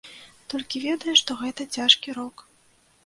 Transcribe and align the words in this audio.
Толькі 0.53 0.81
ведае, 0.85 1.15
што 1.21 1.37
гэта 1.43 1.69
цяжкі 1.77 2.17
рок. 2.21 2.35